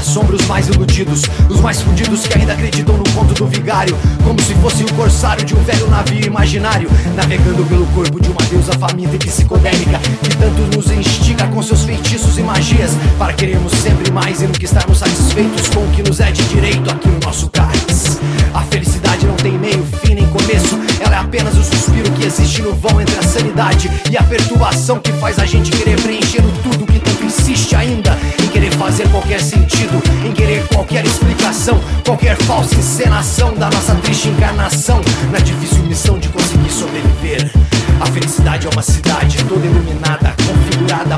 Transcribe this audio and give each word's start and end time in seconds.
assombra 0.00 0.34
os 0.34 0.46
mais 0.46 0.66
iludidos, 0.66 1.22
os 1.48 1.60
mais 1.60 1.80
fudidos 1.82 2.26
que 2.26 2.38
ainda 2.38 2.54
acreditam 2.54 2.96
no 2.96 3.04
conto 3.10 3.34
do 3.34 3.46
vigário, 3.46 3.96
como 4.24 4.40
se 4.40 4.54
fosse 4.54 4.82
o 4.82 4.94
corsário 4.94 5.44
de 5.44 5.54
um 5.54 5.62
velho 5.62 5.88
navio 5.88 6.26
imaginário, 6.26 6.90
navegando 7.14 7.64
pelo 7.64 7.86
corpo 7.86 8.20
de 8.20 8.30
uma 8.30 8.42
deusa 8.50 8.72
faminta 8.72 9.14
e 9.14 9.18
psicodélica, 9.18 9.98
que 10.22 10.36
tanto 10.36 10.76
nos 10.76 10.90
instiga 10.90 11.46
com 11.48 11.62
seus 11.62 11.84
feitiços 11.84 12.38
e 12.38 12.42
magias, 12.42 12.92
para 13.18 13.32
queremos 13.34 13.72
sempre 13.72 14.10
mais 14.10 14.40
e 14.40 14.46
nunca 14.46 14.64
estarmos 14.64 14.98
satisfeitos 14.98 15.68
com 15.68 15.80
o 15.80 15.90
que 15.90 16.02
nos 16.02 16.18
é 16.18 16.32
de 16.32 16.42
direito 16.44 16.90
aqui 16.90 17.08
no 17.08 17.20
nosso 17.20 17.48
cálice. 17.50 18.18
A 18.54 18.62
felicidade 18.62 19.26
não 19.26 19.36
tem 19.36 19.52
meio, 19.58 19.84
fim 20.02 20.14
nem 20.14 20.26
começo, 20.28 20.78
ela 20.98 21.16
é 21.16 21.18
apenas 21.18 21.56
o 21.56 21.62
suspiro 21.62 22.10
que 22.12 22.26
existe 22.26 22.62
no 22.62 22.74
vão 22.74 23.00
entre 23.00 23.16
a 23.18 23.22
sanidade 23.22 23.90
e 24.10 24.16
a 24.16 24.22
perturbação 24.22 24.98
que 24.98 25.12
faz 25.12 25.38
a 25.38 25.44
gente 25.44 25.70
querer 25.70 26.00
preencher 26.00 26.42
tudo 26.62 26.89
qualquer 29.20 29.40
sentido, 29.42 30.02
em 30.24 30.32
querer 30.32 30.66
qualquer 30.68 31.04
explicação, 31.04 31.78
qualquer 32.06 32.36
falsa 32.38 32.74
encenação 32.74 33.52
da 33.54 33.68
nossa 33.68 33.94
triste 33.96 34.28
encarnação 34.28 35.00
na 35.30 35.38
difícil 35.38 35.82
missão 35.84 36.18
de 36.18 36.28
conseguir 36.30 36.70
sobreviver. 36.70 37.50
A 38.00 38.06
felicidade 38.06 38.66
é 38.66 38.70
uma 38.70 38.82
cidade 38.82 39.44
toda 39.44 39.66
iluminada, 39.66 40.34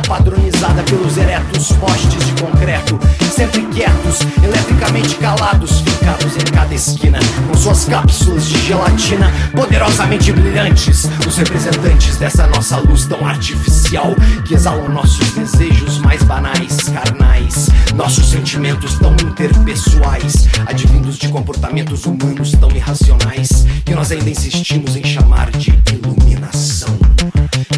padronizada 0.06 0.82
pelos 0.82 1.16
eretos 1.16 1.72
postes 1.72 2.24
de 2.26 2.42
concreto, 2.42 2.98
sempre 3.34 3.62
quietos, 3.66 4.18
eletricamente 4.42 5.14
calados, 5.14 5.80
fincados 5.80 6.36
em 6.36 6.52
cada 6.52 6.74
esquina, 6.74 7.18
com 7.48 7.54
suas 7.56 7.86
cápsulas 7.86 8.46
de 8.48 8.58
gelatina 8.66 9.32
poderosamente 9.52 10.30
brilhantes, 10.30 11.08
os 11.26 11.36
representantes 11.38 12.18
dessa 12.18 12.46
nossa 12.48 12.76
luz 12.80 13.06
tão 13.06 13.26
artificial 13.26 14.14
que 14.44 14.54
exalam 14.54 14.90
nossos 14.90 15.30
desejos 15.30 15.98
mais 15.98 16.22
banais, 16.22 16.76
carnais, 16.90 17.70
nossos 17.94 18.28
sentimentos 18.28 18.98
tão 18.98 19.12
interpessoais, 19.14 20.48
advindos 20.66 21.16
de 21.16 21.28
comportamentos 21.28 22.04
humanos 22.04 22.52
tão 22.52 22.70
irracionais 22.70 23.66
que 23.86 23.94
nós 23.94 24.12
ainda 24.12 24.28
insistimos 24.28 24.96
em 24.96 25.04
chamar 25.04 25.50
de 25.50 25.70
iluminação. 25.90 26.92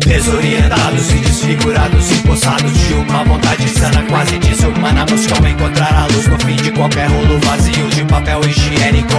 Desorientados 0.07 1.11
e 1.13 1.15
desfigurados, 1.15 2.13
empossados 2.13 2.73
de 2.73 2.93
uma 2.93 3.25
vontade 3.25 3.69
sana, 3.71 4.03
quase 4.03 4.39
desumana, 4.39 5.07
buscam 5.07 5.49
encontrar 5.49 5.95
a 5.95 6.07
luz 6.07 6.27
no 6.27 6.39
fim 6.41 6.57
de 6.57 6.71
qualquer 6.73 7.09
rolo 7.09 7.39
vazio 7.41 7.89
de 7.89 8.05
papel 8.05 8.41
higiênico. 8.45 9.15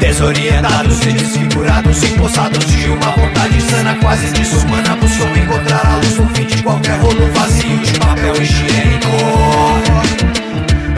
Desorientados 0.00 1.00
e 1.02 1.12
desfigurados, 1.12 2.02
empossados 2.02 2.66
de 2.66 2.88
uma 2.88 3.10
vontade 3.12 3.60
sana, 3.62 3.94
quase 4.00 4.26
desumana, 4.32 4.96
buscam 4.96 5.38
encontrar 5.38 5.86
a 5.86 5.96
luz 5.96 6.16
no 6.18 6.28
fim 6.34 6.46
de 6.46 6.62
qualquer 6.62 6.98
rolo 6.98 7.30
vazio 7.32 7.78
de 7.78 7.98
papel 8.00 8.34
higiênico. 8.42 9.10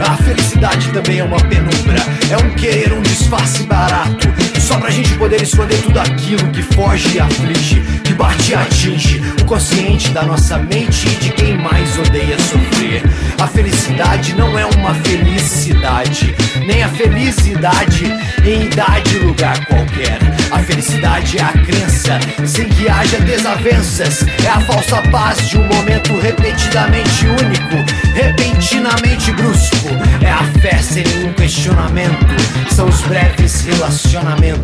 A 0.09 0.17
felicidade 0.23 0.89
também 0.89 1.19
é 1.19 1.23
uma 1.23 1.39
penumbra, 1.39 1.99
é 2.31 2.37
um 2.37 2.49
querer, 2.55 2.93
um 2.93 3.01
disfarce 3.03 3.63
barato. 3.63 4.27
Só 4.73 4.79
pra 4.79 4.89
gente 4.89 5.13
poder 5.19 5.43
esconder 5.43 5.79
tudo 5.83 5.99
aquilo 5.99 6.49
que 6.49 6.63
foge 6.63 7.17
e 7.17 7.19
aflige, 7.19 7.79
que 8.03 8.11
bate 8.11 8.51
e 8.51 8.55
atinge 8.55 9.21
o 9.39 9.45
consciente 9.45 10.09
da 10.09 10.23
nossa 10.23 10.57
mente 10.57 11.07
e 11.07 11.15
de 11.17 11.29
quem 11.29 11.55
mais 11.59 11.95
odeia 11.99 12.35
sofrer. 12.39 13.03
A 13.39 13.45
felicidade 13.45 14.33
não 14.33 14.57
é 14.57 14.65
uma 14.65 14.95
felicidade, 14.95 16.33
nem 16.65 16.81
a 16.81 16.89
felicidade 16.89 18.05
em 18.43 18.63
idade 18.65 19.15
e 19.15 19.19
lugar 19.19 19.63
qualquer. 19.67 20.17
A 20.51 20.59
felicidade 20.59 21.37
é 21.37 21.41
a 21.41 21.51
crença, 21.51 22.19
sem 22.45 22.67
que 22.69 22.87
haja 22.87 23.19
desavenças. 23.19 24.25
É 24.43 24.49
a 24.49 24.59
falsa 24.61 25.01
paz 25.11 25.49
de 25.49 25.57
um 25.57 25.67
momento 25.67 26.19
repetidamente 26.19 27.25
único, 27.27 27.91
repentinamente 28.13 29.31
brusco. 29.33 29.89
É 30.21 30.31
a 30.31 30.43
fé 30.61 30.77
sem 30.77 31.03
nenhum 31.03 31.33
questionamento. 31.33 32.33
São 32.71 32.87
os 32.87 33.01
breves 33.01 33.61
relacionamentos, 33.61 34.62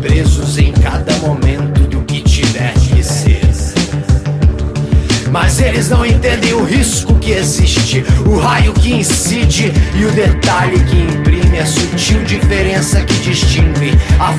presos 0.00 0.58
em 0.58 0.72
cada 0.72 1.12
momento 1.18 1.82
do 1.88 2.02
que 2.02 2.20
tiver 2.22 2.72
que 2.74 3.02
ser. 3.02 3.44
Mas 5.34 5.60
eles 5.60 5.88
não 5.88 6.06
entendem 6.06 6.54
o 6.54 6.64
risco 6.64 7.12
que 7.16 7.32
existe, 7.32 8.04
o 8.24 8.38
raio 8.38 8.72
que 8.72 8.94
incide 8.94 9.72
e 9.98 10.04
o 10.04 10.12
detalhe 10.12 10.78
que 10.84 10.96
imprime 10.96 11.58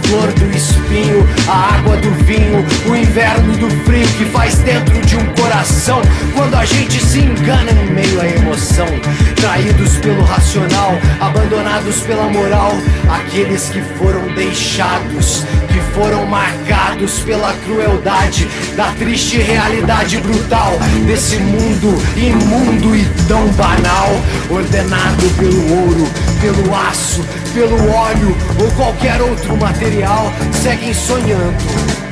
flor 0.03 0.31
do 0.33 0.56
espinho, 0.56 1.28
a 1.47 1.75
água 1.75 1.97
do 1.97 2.11
vinho, 2.25 2.66
o 2.89 2.95
inverno 2.95 3.53
do 3.57 3.69
frio 3.83 4.07
que 4.17 4.25
faz 4.25 4.56
dentro 4.59 5.00
de 5.01 5.16
um 5.16 5.25
coração 5.33 6.01
quando 6.33 6.56
a 6.56 6.66
gente 6.66 7.03
se 7.03 7.19
engana 7.19 7.72
em 7.72 7.91
meio 7.91 8.22
à 8.22 8.28
emoção. 8.28 8.88
Traídos 9.35 9.97
pelo 9.97 10.23
racional, 10.23 10.91
abandonados 11.19 12.00
pela 12.01 12.28
moral, 12.29 12.72
aqueles 13.09 13.69
que 13.69 13.81
foram 13.97 14.28
deixados, 14.34 15.44
que 15.67 15.79
foram 15.95 16.25
marcados 16.25 17.19
pela 17.22 17.53
crueldade 17.66 18.47
da 18.75 18.91
triste 19.00 19.38
realidade 19.38 20.17
brutal 20.17 20.73
desse 21.07 21.38
mundo 21.38 21.95
imundo 22.17 22.94
e 22.94 23.06
tão 23.29 23.47
banal, 23.53 24.09
ordenado 24.50 25.29
pelo 25.39 25.85
ouro, 25.85 26.07
pelo 26.41 26.75
aço, 26.75 27.23
pelo 27.53 27.89
óleo 27.89 28.35
ou 28.61 28.69
qualquer 28.72 29.22
outro 29.22 29.55
material, 29.55 30.31
seguem 30.51 30.94
sonhando. 30.94 31.55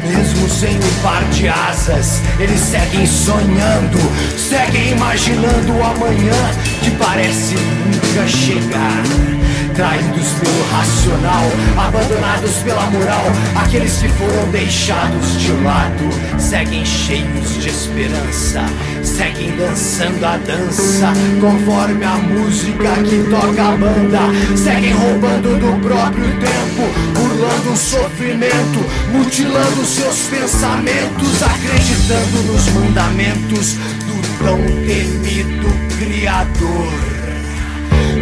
Mesmo 0.08 0.50
sem 0.50 0.76
um 0.76 1.02
par 1.02 1.24
de 1.26 1.50
asas, 1.50 2.22
eles 2.40 2.60
seguem 2.60 3.06
sonhando, 3.06 4.00
seguem 4.38 4.92
imaginando 4.92 5.74
o 5.74 5.84
amanhã 5.84 6.52
que 6.82 6.92
parece 6.92 7.56
nunca 7.56 8.28
chegar. 8.28 9.33
Traídos 9.76 10.28
pelo 10.34 10.64
racional, 10.72 11.44
abandonados 11.78 12.58
pela 12.58 12.86
moral, 12.92 13.24
aqueles 13.56 13.98
que 13.98 14.08
foram 14.08 14.52
deixados 14.52 15.42
de 15.42 15.52
lado 15.64 16.10
seguem 16.38 16.86
cheios 16.86 17.60
de 17.60 17.70
esperança, 17.70 18.66
seguem 19.04 19.56
dançando 19.58 20.24
a 20.26 20.38
dança 20.38 21.12
conforme 21.42 22.06
a 22.06 22.16
música 22.18 22.94
que 23.04 23.28
toca 23.32 23.64
a 23.64 23.72
banda, 23.76 24.56
seguem 24.56 24.94
roubando 24.94 25.58
do 25.60 25.82
próprio 25.82 26.30
tempo, 26.40 26.84
burlando 27.14 27.74
o 27.74 27.78
sofrimento, 27.78 28.80
mutilando 29.12 29.86
seus 29.86 30.28
pensamentos, 30.30 31.42
acreditando 31.42 32.44
nos 32.44 32.68
mandamentos 32.70 33.74
do 33.74 34.44
tão 34.44 34.58
temido 34.86 35.74
Criador. 35.98 37.13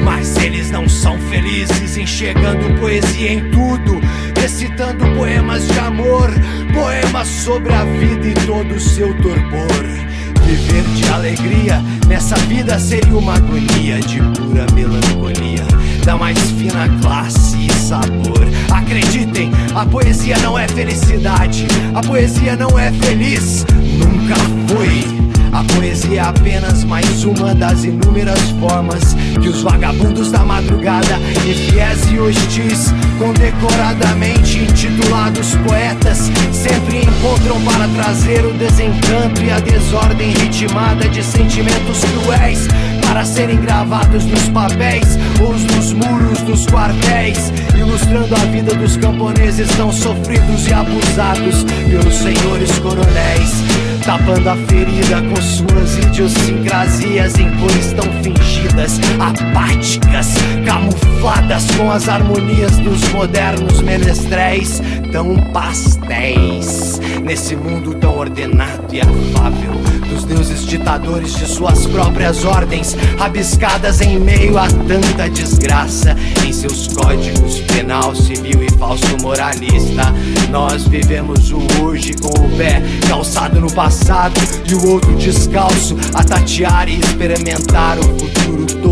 Mas 0.04 0.36
eles 0.38 0.72
não 0.72 0.88
são 0.90 1.18
felizes 1.20 1.98
enxergando 1.98 2.80
poesia 2.80 3.34
em 3.34 3.52
tudo, 3.52 4.00
recitando 4.40 5.06
poemas 5.16 5.68
de 5.68 5.80
amor, 5.80 6.30
poemas 6.74 7.28
sobre 7.28 7.74
a 7.74 7.84
vida 7.84 8.28
e 8.28 8.34
todo 8.46 8.76
o 8.76 8.80
seu 8.80 9.14
torpor. 9.22 10.12
Viver 10.46 10.84
de 10.96 11.08
alegria 11.08 11.82
nessa 12.08 12.36
vida 12.48 12.78
seria 12.80 13.16
uma 13.16 13.36
agonia 13.36 14.00
de 14.00 14.20
pura 14.20 14.66
melancolia, 14.74 15.66
da 16.04 16.18
mais 16.18 16.38
fina 16.52 16.90
classe 17.02 17.68
e 17.68 17.74
sabor. 17.74 18.42
Acreditem, 18.70 19.52
a 19.76 19.86
poesia 19.86 20.38
não 20.40 20.58
é 20.58 20.68
felicidade, 20.68 21.68
a 21.94 22.02
poesia 22.02 22.56
não 22.56 22.78
é 22.78 22.92
feliz, 22.92 23.66
nunca 23.98 24.36
foi. 24.68 25.21
A 25.62 25.74
poesia 25.76 26.22
é 26.22 26.24
apenas 26.24 26.84
mais 26.84 27.24
uma 27.24 27.54
das 27.54 27.84
inúmeras 27.84 28.50
formas 28.60 29.14
que 29.40 29.48
os 29.48 29.62
vagabundos 29.62 30.32
da 30.32 30.40
madrugada, 30.40 31.20
infiéis 31.48 32.12
e 32.12 32.18
hostis, 32.18 32.92
condecoradamente 33.20 34.58
intitulados 34.58 35.54
poetas, 35.58 36.32
sempre 36.52 37.04
encontram 37.04 37.62
para 37.62 37.88
trazer 37.90 38.44
o 38.44 38.54
desencanto 38.54 39.44
e 39.44 39.52
a 39.52 39.60
desordem 39.60 40.32
ritmada 40.32 41.08
de 41.08 41.22
sentimentos 41.22 42.00
cruéis 42.06 42.68
para 43.12 43.26
serem 43.26 43.60
gravados 43.60 44.24
nos 44.24 44.48
papéis 44.50 45.20
ou 45.42 45.52
nos 45.52 45.92
muros 45.92 46.42
dos 46.44 46.66
quartéis, 46.66 47.52
ilustrando 47.78 48.34
a 48.34 48.46
vida 48.46 48.74
dos 48.74 48.96
camponeses 48.96 49.68
tão 49.76 49.92
sofridos 49.92 50.66
e 50.66 50.74
abusados 50.74 51.66
pelos 51.90 52.16
senhores 52.16 52.80
coronéis 52.80 53.82
tapando 54.06 54.50
a 54.50 54.56
ferida 54.56 55.22
com 55.22 55.36
suas 55.42 55.98
idiosincrasias 55.98 57.38
em 57.38 57.50
cores 57.58 57.94
tão 57.94 58.06
fingidas, 58.24 59.00
apáticas, 59.20 60.34
camufladas 60.66 61.66
com 61.78 61.92
as 61.92 62.10
harmonias 62.10 62.78
dos 62.80 63.08
modernos 63.10 63.82
menestréis, 63.82 64.82
tão 65.12 65.36
pastéis. 65.52 67.00
Nesse 67.24 67.56
mundo 67.56 67.94
tão 67.96 68.18
ordenado 68.18 68.94
e 68.94 69.02
afável, 69.02 69.72
dos 70.10 70.24
deuses 70.24 70.66
ditadores 70.66 71.34
de 71.36 71.46
suas 71.46 71.86
próprias 71.88 72.44
ordens, 72.44 72.96
rabiscadas 73.18 74.02
em 74.02 74.20
meio 74.20 74.58
a 74.58 74.68
tanta 74.68 75.30
desgraça, 75.30 76.16
em 76.46 76.52
seus 76.52 76.88
códigos 76.88 77.60
penal, 77.62 78.16
civil 78.16 78.64
e 78.64 78.72
falso 78.78 79.18
moralista. 79.22 80.14
Nós 80.50 80.88
vivemos 80.88 81.52
o 81.52 81.62
hoje 81.82 82.14
com 82.16 82.30
o 82.30 82.58
pé 82.58 82.82
calçado 83.08 83.60
no 83.60 83.72
passado 83.72 84.40
e 84.70 84.74
o 84.74 84.90
outro 84.90 85.16
descalço 85.16 85.96
a 86.14 86.24
tatear 86.24 86.90
e 86.90 87.00
experimentar 87.00 87.98
o 88.00 88.04
futuro 88.04 88.66
todo 88.66 88.91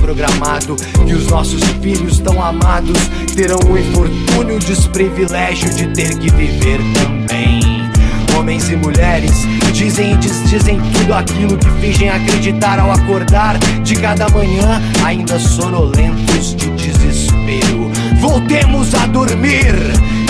desprogramado. 0.00 0.76
E 1.06 1.14
os 1.14 1.26
nossos 1.26 1.62
filhos 1.82 2.18
tão 2.18 2.42
amados 2.42 2.98
terão 3.34 3.58
o 3.70 3.78
infortúnio, 3.78 4.56
o 4.56 4.58
desprivilégio 4.58 5.72
de 5.74 5.86
ter 5.88 6.18
que 6.18 6.30
viver 6.32 6.80
também. 6.94 7.60
Homens 8.38 8.70
e 8.70 8.76
mulheres 8.76 9.32
dizem 9.72 10.12
e 10.12 10.16
desdizem 10.16 10.80
tudo 10.92 11.12
aquilo 11.12 11.58
que 11.58 11.70
fingem 11.80 12.08
acreditar 12.08 12.78
ao 12.78 12.90
acordar 12.90 13.58
de 13.82 13.96
cada 13.96 14.28
manhã, 14.30 14.80
ainda 15.04 15.38
sonolentos 15.38 16.54
de 16.56 16.70
desespero. 16.70 17.90
Voltemos 18.20 18.94
a 18.94 19.06
dormir, 19.06 19.74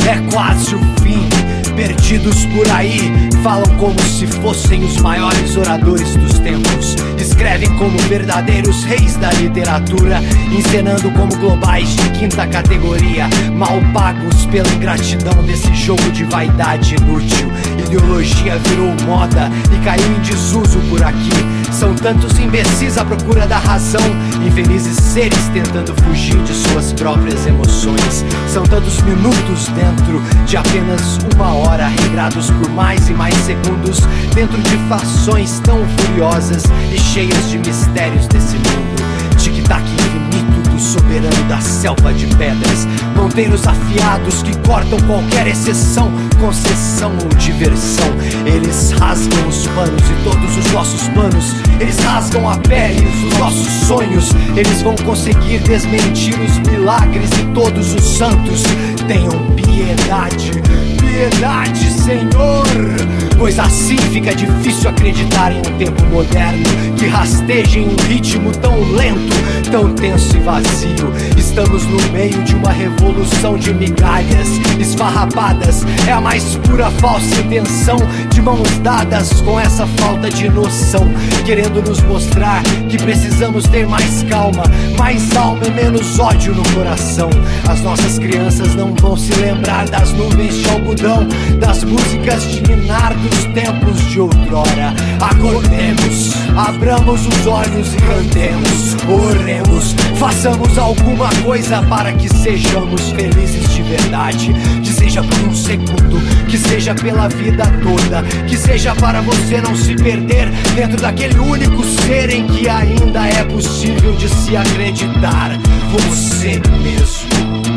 é 0.09 0.33
quase 0.33 0.75
o 0.75 0.79
fim 1.03 1.29
perdidos 1.77 2.45
por 2.47 2.71
aí 2.73 3.31
falam 3.43 3.65
como 3.79 3.99
se 4.03 4.27
fossem 4.27 4.85
os 4.85 4.99
maiores 4.99 5.57
oradores 5.57 6.15
dos 6.17 6.39
tempos. 6.41 6.95
Escrevem 7.41 7.75
como 7.79 7.97
verdadeiros 8.01 8.85
reis 8.85 9.17
da 9.17 9.31
literatura, 9.33 10.21
encenando 10.53 11.11
como 11.13 11.35
globais 11.39 11.89
de 11.97 12.11
quinta 12.11 12.47
categoria, 12.47 13.31
mal 13.57 13.81
pagos 13.95 14.45
pela 14.45 14.69
ingratidão 14.75 15.43
desse 15.45 15.75
jogo 15.75 16.03
de 16.13 16.25
vaidade 16.25 16.97
inútil. 16.97 17.51
Ideologia 17.79 18.59
virou 18.59 18.95
moda 19.07 19.51
e 19.75 19.83
caiu 19.83 20.07
em 20.07 20.21
desuso 20.21 20.81
por 20.91 21.03
aqui. 21.03 21.31
São 21.71 21.95
tantos 21.95 22.39
imbecis 22.39 22.99
à 22.99 23.05
procura 23.05 23.47
da 23.47 23.59
razão, 23.59 24.03
infelizes 24.45 24.97
seres 24.97 25.49
tentando 25.53 25.95
fugir 26.03 26.37
de 26.43 26.53
suas 26.53 26.93
próprias 26.93 27.47
emoções. 27.47 28.25
São 28.49 28.65
tantos 28.65 29.01
minutos 29.03 29.69
dentro 29.69 30.21
de 30.47 30.57
apenas 30.57 31.19
uma 31.35 31.55
hora, 31.55 31.87
regrados 31.87 32.51
por 32.51 32.69
mais 32.71 33.09
e 33.09 33.13
mais 33.13 33.35
segundos, 33.37 34.01
dentro 34.35 34.61
de 34.61 34.77
fações 34.89 35.61
tão 35.61 35.79
furiosas 35.97 36.65
e 36.93 36.99
cheias 36.99 37.49
de 37.49 37.59
mistérios 37.59 38.27
desse 38.27 38.57
mundo. 38.57 39.01
Tic-tac 39.39 39.83
infinito 39.83 40.71
do 40.71 40.79
soberano 40.79 41.45
da 41.49 41.61
selva 41.61 42.13
de 42.13 42.27
pedras. 42.37 42.87
Ponteiros 43.15 43.67
afiados 43.67 44.43
que 44.43 44.57
cortam 44.59 44.99
qualquer 45.01 45.47
exceção, 45.47 46.11
concessão 46.41 47.13
ou 47.23 47.29
diversão. 47.39 48.07
Eles 48.47 48.91
rasgam 48.93 49.47
os 49.47 49.67
panos 49.69 50.03
e 50.11 50.25
todos 50.25 50.57
os 50.57 50.73
nossos 50.73 51.09
planos. 51.09 51.55
Eles 51.79 51.99
rasgam 51.99 52.49
a 52.49 52.57
pele 52.59 53.07
os 53.27 53.39
nossos 53.39 53.73
sonhos. 53.87 54.31
Eles 54.57 54.83
vão 54.83 54.97
conseguir 54.97 55.61
desmentir 55.61 56.35
os 56.41 56.59
milagres 56.71 57.31
e 57.39 57.55
todos 57.55 57.95
os 57.95 58.03
santos. 58.03 58.63
Tenham 59.07 59.31
piedade, 59.55 60.51
piedade, 60.99 61.91
Senhor. 61.93 63.30
Pois 63.41 63.59
assim 63.59 63.97
fica 63.97 64.35
difícil 64.35 64.91
acreditar 64.91 65.51
em 65.51 65.61
um 65.61 65.79
tempo 65.79 66.05
moderno 66.13 66.63
que 66.99 67.07
rasteja 67.07 67.79
em 67.79 67.89
um 67.89 67.97
ritmo 68.07 68.53
tão 68.53 68.79
lento, 68.93 69.71
tão 69.71 69.95
tenso 69.95 70.37
e 70.37 70.41
vazio. 70.41 71.11
Estamos 71.39 71.87
no 71.87 72.13
meio 72.13 72.43
de 72.43 72.55
uma 72.55 72.71
revolução 72.71 73.57
de 73.57 73.73
migalhas 73.73 74.47
esfarrapadas. 74.79 75.87
É 76.07 76.13
a 76.13 76.21
mais 76.21 76.57
pura 76.57 76.91
falsa 76.91 77.41
intenção 77.41 77.97
de 78.29 78.43
mãos 78.43 78.69
dadas 78.81 79.41
com 79.41 79.59
essa 79.59 79.87
falta 79.87 80.29
de 80.29 80.51
noção, 80.51 81.11
querendo 81.47 81.81
nos 81.81 82.03
mostrar 82.03 82.63
que 82.91 82.99
precisamos 82.99 83.65
ter 83.65 83.87
mais 83.87 84.23
calma, 84.25 84.65
mais 84.99 85.35
alma 85.35 85.63
e 85.67 85.71
menos 85.71 86.19
ódio 86.19 86.55
no 86.55 86.63
coração. 86.75 87.31
As 87.67 87.81
nossas 87.81 88.19
crianças 88.19 88.75
não 88.75 88.95
vão 88.95 89.17
se 89.17 89.33
lembrar 89.37 89.89
das 89.89 90.13
nuvens 90.13 90.57
de 90.57 90.69
algodão, 90.69 91.27
das 91.59 91.83
músicas 91.85 92.43
de 92.43 92.63
ninar 92.69 93.15
dos 93.31 93.45
tempos 93.47 93.99
de 94.11 94.21
outrora. 94.21 94.95
Acordemos, 95.21 96.33
abramos 96.57 97.27
os 97.27 97.47
olhos 97.47 97.95
e 97.95 97.97
cantemos, 97.97 98.97
oremos, 99.09 99.95
façamos 100.17 100.77
alguma 100.77 101.29
coisa 101.45 101.83
para 101.83 102.13
que 102.13 102.29
sejamos 102.29 103.11
felizes 103.11 103.73
de 103.73 103.83
verdade. 103.83 104.53
Que 104.83 104.93
seja 104.93 105.23
por 105.23 105.49
um 105.49 105.55
segundo, 105.55 106.21
que 106.49 106.59
seja 106.59 106.95
pela 106.95 107.29
vida 107.29 107.65
toda, 107.83 108.23
que 108.47 108.57
seja 108.57 108.95
para 108.95 109.21
você 109.21 109.61
não 109.61 109.75
se 109.75 109.95
perder 109.95 110.51
dentro 110.75 111.01
daquele 111.01 111.39
único 111.39 111.83
ser 111.85 112.31
em 112.31 112.47
que 112.47 112.69
ainda 112.69 113.27
é 113.27 113.45
possível 113.45 114.13
de 114.13 114.29
se 114.29 114.57
acreditar. 114.57 115.51
Você 115.93 116.61
mesmo. 116.83 117.70